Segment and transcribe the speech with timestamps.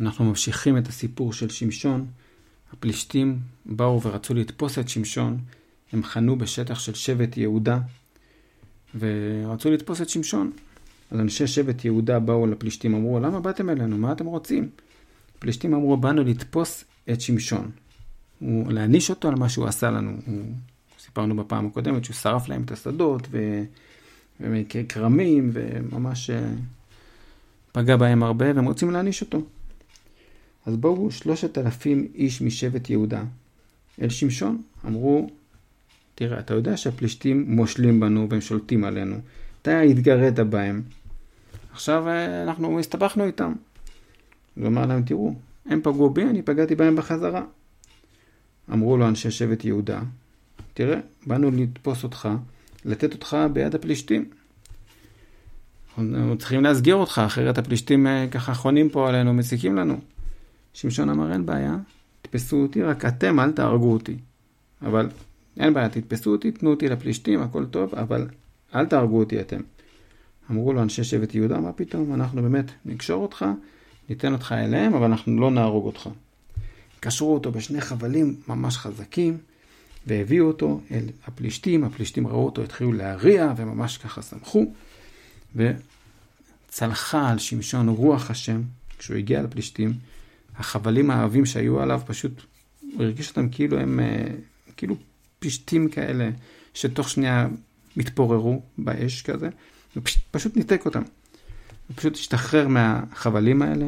[0.00, 2.06] אנחנו ממשיכים את הסיפור של שמשון.
[2.72, 5.38] הפלישתים באו ורצו לתפוס את שמשון.
[5.92, 7.78] הם חנו בשטח של שבט יהודה,
[8.98, 10.52] ורצו לתפוס את שמשון.
[11.10, 13.98] אז אנשי שבט יהודה באו לפלישתים, אמרו, למה באתם אלינו?
[13.98, 14.68] מה אתם רוצים?
[15.38, 17.70] הפלישתים אמרו, באנו לתפוס את שמשון.
[18.38, 20.10] הוא, להעניש אותו על מה שהוא עשה לנו.
[20.26, 20.42] הוא,
[20.98, 23.62] סיפרנו בפעם הקודמת שהוא שרף להם את השדות, ו...
[24.40, 26.50] וכרמים, וממש אה,
[27.72, 29.42] פגע בהם הרבה, והם רוצים להעניש אותו.
[30.66, 33.24] אז באו שלושת אלפים איש משבט יהודה
[34.02, 35.30] אל שמשון, אמרו,
[36.14, 39.16] תראה, אתה יודע שהפלישתים מושלים בנו והם שולטים עלינו.
[39.62, 40.82] אתה התגרית בהם.
[41.72, 43.52] עכשיו אה, אנחנו הסתבכנו איתם.
[44.56, 45.34] הוא אמר להם, תראו,
[45.66, 47.42] הם פגעו בי, אני פגעתי בהם בחזרה.
[48.72, 50.00] אמרו לו אנשי שבט יהודה,
[50.74, 52.28] תראה, באנו לתפוס אותך,
[52.84, 54.24] לתת אותך ביד הפלישתים.
[55.98, 60.00] אנחנו צריכים להסגיר אותך, אחרת הפלישתים אה, ככה חונים פה עלינו, מסיקים לנו.
[60.74, 61.76] שמשון אמר, אין בעיה,
[62.22, 64.16] תתפסו אותי, רק אתם אל תהרגו אותי.
[64.82, 65.08] אבל
[65.56, 68.28] אין בעיה, תתפסו אותי, תנו אותי לפלישתים, הכל טוב, אבל
[68.74, 69.60] אל תהרגו אותי אתם.
[70.50, 73.46] אמרו לו אנשי שבט יהודה, מה פתאום, אנחנו באמת נקשור אותך,
[74.08, 76.08] ניתן אותך אליהם, אבל אנחנו לא נהרוג אותך.
[77.00, 79.38] קשרו אותו בשני חבלים ממש חזקים,
[80.06, 84.72] והביאו אותו אל הפלישתים, הפלישתים ראו אותו, התחילו להריע, וממש ככה שמחו,
[85.56, 88.62] וצלחה על שמשון רוח השם,
[88.98, 89.92] כשהוא הגיע לפלישתים,
[90.56, 92.42] החבלים העבים שהיו עליו, פשוט,
[92.80, 94.26] הוא הרגיש אותם כאילו הם, אה,
[94.76, 94.96] כאילו
[95.38, 96.30] פשטים כאלה,
[96.74, 97.48] שתוך שנייה
[97.96, 99.48] התפוררו באש כזה,
[99.96, 101.02] ופשוט ניתק אותם.
[101.88, 103.86] הוא פשוט השתחרר מהחבלים האלה,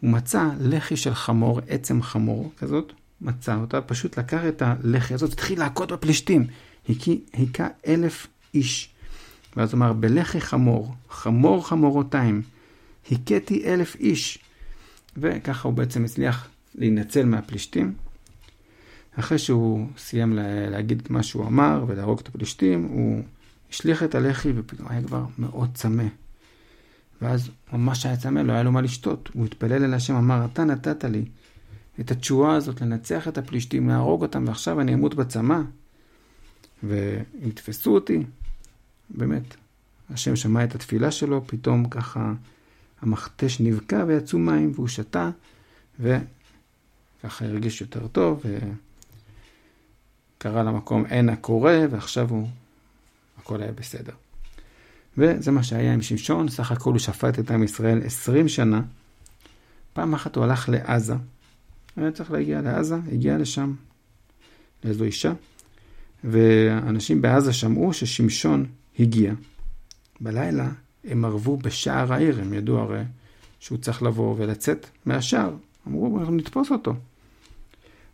[0.00, 5.32] הוא מצא לחי של חמור, עצם חמור כזאת, מצא אותה, פשוט לקח את הלחי הזאת,
[5.32, 6.46] התחיל להכות בפלישתים,
[7.32, 8.88] היכה אלף איש.
[9.56, 12.42] ואז הוא אמר, בלחי חמור, חמור חמורותיים,
[13.12, 14.38] הכיתי אלף איש.
[15.16, 17.94] וככה הוא בעצם הצליח להינצל מהפלישתים.
[19.18, 20.32] אחרי שהוא סיים
[20.70, 23.22] להגיד מה שהוא אמר ולהרוג את הפלישתים, הוא
[23.70, 26.04] השליך את הלחי ופתאום היה כבר מאוד צמא.
[27.22, 29.30] ואז ממש היה צמא, לא היה לו מה לשתות.
[29.34, 31.24] הוא התפלל אל השם, אמר, אתה נתת לי
[32.00, 35.60] את התשואה הזאת לנצח את הפלישתים, להרוג אותם, ועכשיו אני אמות בצמא.
[36.82, 38.22] והם יתפסו אותי,
[39.10, 39.56] באמת,
[40.10, 42.32] השם שמע את התפילה שלו, פתאום ככה
[43.00, 45.30] המכתש נבקע ויצאו מים והוא שתה,
[46.00, 48.42] וככה הרגיש יותר טוב,
[50.38, 52.48] וקרא למקום עין הקורא, ועכשיו הוא,
[53.38, 54.12] הכל היה בסדר.
[55.18, 58.82] וזה מה שהיה עם שמשון, סך הכל הוא שפט את עם ישראל 20 שנה.
[59.92, 61.14] פעם אחת הוא הלך לעזה,
[61.96, 63.74] היה צריך להגיע לעזה, הגיע לשם,
[64.84, 65.32] לאיזו אישה,
[66.24, 68.66] ואנשים בעזה שמעו ששמשון
[68.98, 69.32] הגיע.
[70.20, 70.68] בלילה
[71.06, 73.02] הם ערבו בשער העיר, הם ידעו הרי
[73.60, 75.54] שהוא צריך לבוא ולצאת מהשער.
[75.88, 76.94] אמרו, אנחנו נתפוס אותו.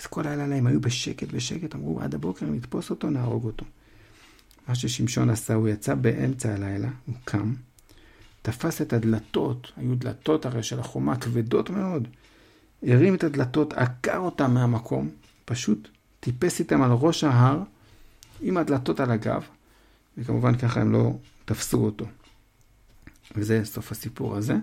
[0.00, 3.64] אז כל הלילה הם היו בשקט בשקט, אמרו, עד הבוקר נתפוס אותו, נהרוג אותו.
[4.68, 7.54] מה ששמשון עשה, הוא יצא באמצע הלילה, הוא קם,
[8.42, 12.08] תפס את הדלתות, היו דלתות הרי של החומה כבדות מאוד,
[12.82, 15.08] הרים את הדלתות, עקר אותם מהמקום,
[15.44, 15.88] פשוט
[16.20, 17.62] טיפס איתם על ראש ההר,
[18.40, 19.42] עם הדלתות על הגב,
[20.18, 21.12] וכמובן ככה הם לא
[21.44, 22.06] תפסו אותו.
[23.34, 24.54] וזה סוף הסיפור הזה.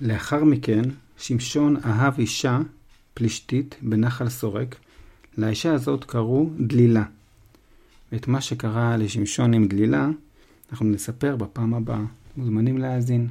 [0.00, 0.82] לאחר מכן,
[1.18, 2.58] שמשון אהב אישה
[3.14, 4.76] פלישתית בנחל סורק.
[5.38, 7.04] לאישה הזאת קראו דלילה.
[8.12, 10.08] ואת מה שקרה לשמשון עם דלילה,
[10.70, 12.04] אנחנו נספר בפעם הבאה.
[12.36, 13.28] מוזמנים להאזין.